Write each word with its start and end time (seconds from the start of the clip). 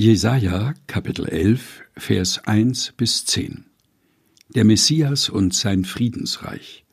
Jesaja, 0.00 0.74
Kapitel 0.86 1.26
11, 1.26 1.82
Vers 1.96 2.46
1 2.46 2.92
bis 2.96 3.24
10 3.24 3.64
Der 4.54 4.64
Messias 4.64 5.28
und 5.28 5.52
sein 5.52 5.84
Friedensreich. 5.84 6.84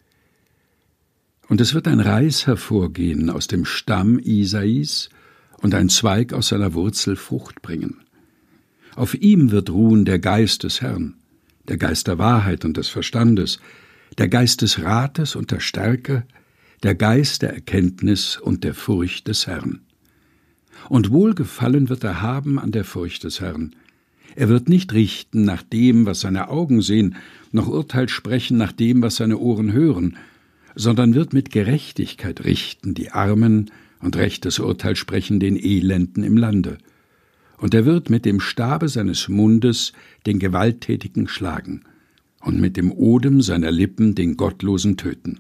Und 1.48 1.62
es 1.62 1.76
wird 1.76 1.88
ein 1.88 2.00
Reis 2.00 2.48
hervorgehen 2.48 3.30
aus 3.30 3.46
dem 3.46 3.64
Stamm 3.64 4.18
Isais 4.18 5.10
und 5.62 5.76
ein 5.76 5.90
Zweig 5.90 6.34
aus 6.34 6.48
seiner 6.48 6.74
Wurzel 6.74 7.16
Frucht 7.16 7.62
bringen. 7.62 8.02
Auf 8.96 9.14
ihm 9.14 9.52
wird 9.52 9.70
ruhen 9.70 10.06
der 10.06 10.18
Geist 10.18 10.64
des 10.64 10.82
Herrn, 10.82 11.14
der 11.68 11.78
Geist 11.78 12.08
der 12.08 12.18
Wahrheit 12.18 12.66
und 12.66 12.76
des 12.76 12.88
Verstandes, 12.88 13.60
der 14.18 14.30
Geist 14.30 14.64
des 14.64 14.82
Rates 14.82 15.36
und 15.36 15.52
der 15.52 15.60
Stärke, 15.60 16.26
der 16.82 16.96
Geist 16.96 17.44
der 17.44 17.54
Erkenntnis 17.54 18.38
und 18.38 18.64
der 18.64 18.74
Furcht 18.74 19.28
des 19.28 19.46
Herrn. 19.46 19.86
Und 20.90 21.12
Wohlgefallen 21.12 21.90
wird 21.90 22.04
er 22.04 22.22
haben 22.22 22.60
an 22.60 22.72
der 22.72 22.84
Furcht 22.84 23.24
des 23.24 23.42
Herrn. 23.42 23.76
Er 24.36 24.50
wird 24.50 24.68
nicht 24.68 24.94
richten 24.94 25.46
nach 25.46 25.64
dem, 25.64 26.06
was 26.06 26.22
seine 26.22 26.50
Augen 26.50 26.82
sehen, 26.82 27.16
noch 27.52 27.68
Urteil 27.68 28.10
sprechen 28.10 28.58
nach 28.58 28.74
dem, 28.74 29.02
was 29.02 29.16
seine 29.16 29.38
Ohren 29.38 29.72
hören, 29.72 30.18
sondern 30.76 31.16
wird 31.16 31.32
mit 31.32 31.52
Gerechtigkeit 31.52 32.44
richten 32.44 32.94
die 32.94 33.12
Armen 33.12 33.72
und 34.02 34.18
rechtes 34.18 34.60
Urteil 34.60 34.96
sprechen 34.96 35.40
den 35.40 35.58
Elenden 35.58 36.24
im 36.24 36.36
Lande. 36.36 36.78
Und 37.58 37.74
er 37.74 37.86
wird 37.86 38.10
mit 38.10 38.26
dem 38.26 38.42
Stabe 38.42 38.90
seines 38.90 39.30
Mundes 39.30 39.94
den 40.26 40.40
Gewalttätigen 40.40 41.30
schlagen 41.30 41.84
und 42.42 42.60
mit 42.60 42.76
dem 42.76 42.92
Odem 42.92 43.42
seiner 43.42 43.72
Lippen 43.72 44.16
den 44.16 44.36
Gottlosen 44.36 44.98
töten. 44.98 45.40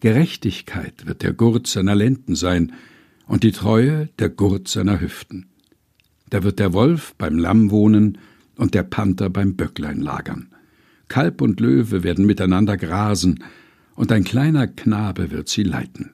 Gerechtigkeit 0.00 1.06
wird 1.06 1.22
der 1.22 1.32
Gurt 1.32 1.66
seiner 1.66 1.94
Lenden 1.94 2.36
sein, 2.36 2.72
und 3.26 3.42
die 3.42 3.52
Treue 3.52 4.08
der 4.18 4.28
Gurt 4.28 4.68
seiner 4.68 5.00
Hüften. 5.00 5.46
Da 6.30 6.42
wird 6.42 6.58
der 6.58 6.72
Wolf 6.72 7.14
beim 7.18 7.38
Lamm 7.38 7.70
wohnen 7.70 8.18
und 8.56 8.74
der 8.74 8.82
Panther 8.82 9.30
beim 9.30 9.54
Böcklein 9.54 10.00
lagern. 10.00 10.48
Kalb 11.08 11.40
und 11.40 11.60
Löwe 11.60 12.02
werden 12.02 12.26
miteinander 12.26 12.76
grasen, 12.76 13.44
und 13.94 14.12
ein 14.12 14.24
kleiner 14.24 14.66
Knabe 14.66 15.30
wird 15.30 15.48
sie 15.48 15.62
leiten. 15.62 16.10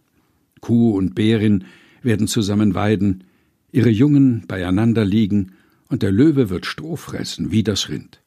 Kuh 0.60 0.96
und 0.96 1.16
Bärin 1.16 1.64
werden 2.02 2.28
zusammen 2.28 2.74
weiden, 2.74 3.24
ihre 3.72 3.88
Jungen 3.90 4.44
beieinander 4.46 5.04
liegen, 5.04 5.52
und 5.88 6.02
der 6.02 6.12
Löwe 6.12 6.48
wird 6.48 6.64
Stroh 6.64 6.96
fressen 6.96 7.50
wie 7.50 7.62
das 7.62 7.88
Rind. 7.88 8.20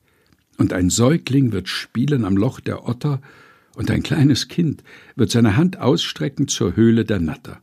Und 0.58 0.74
ein 0.74 0.90
Säugling 0.90 1.52
wird 1.52 1.70
spielen 1.70 2.26
am 2.26 2.36
Loch 2.36 2.60
der 2.60 2.88
Otter, 2.88 3.22
und 3.76 3.92
ein 3.92 4.04
kleines 4.04 4.48
Kind 4.48 4.84
wird 5.16 5.32
seine 5.32 5.56
Hand 5.56 5.80
ausstrecken 5.80 6.48
zur 6.48 6.76
Höhle 6.76 7.06
der 7.06 7.20
Natter. 7.20 7.62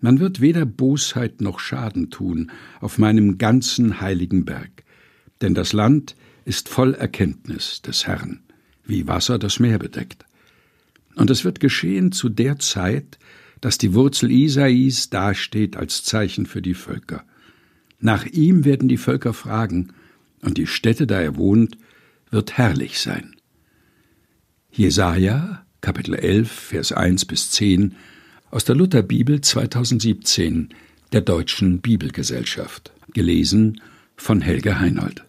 Man 0.00 0.18
wird 0.18 0.40
weder 0.40 0.64
Bosheit 0.64 1.40
noch 1.40 1.58
Schaden 1.58 2.10
tun 2.10 2.50
auf 2.80 2.98
meinem 2.98 3.38
ganzen 3.38 4.00
heiligen 4.00 4.44
Berg, 4.44 4.84
denn 5.42 5.54
das 5.54 5.72
Land 5.72 6.16
ist 6.44 6.68
voll 6.68 6.94
Erkenntnis 6.94 7.82
des 7.82 8.06
Herrn, 8.06 8.40
wie 8.84 9.06
Wasser 9.06 9.38
das 9.38 9.60
Meer 9.60 9.78
bedeckt. 9.78 10.24
Und 11.16 11.30
es 11.30 11.44
wird 11.44 11.60
geschehen 11.60 12.12
zu 12.12 12.28
der 12.28 12.58
Zeit, 12.58 13.18
dass 13.60 13.76
die 13.76 13.92
Wurzel 13.92 14.30
Isais 14.30 15.10
dasteht 15.10 15.76
als 15.76 16.02
Zeichen 16.02 16.46
für 16.46 16.62
die 16.62 16.74
Völker. 16.74 17.24
Nach 17.98 18.24
ihm 18.24 18.64
werden 18.64 18.88
die 18.88 18.96
Völker 18.96 19.34
fragen, 19.34 19.92
und 20.42 20.56
die 20.56 20.66
Stätte, 20.66 21.06
da 21.06 21.20
er 21.20 21.36
wohnt, 21.36 21.76
wird 22.30 22.56
herrlich 22.56 22.98
sein. 23.00 23.36
Jesaja, 24.70 25.66
Kapitel 25.82 26.14
11, 26.14 26.50
Vers 26.50 26.92
1 26.92 27.26
bis 27.26 27.50
10 27.50 27.94
aus 28.50 28.64
der 28.64 28.74
Lutherbibel 28.74 29.40
2017 29.40 30.70
der 31.12 31.20
Deutschen 31.20 31.80
Bibelgesellschaft. 31.80 32.92
Gelesen 33.12 33.80
von 34.16 34.40
Helge 34.40 34.78
Heinold. 34.78 35.24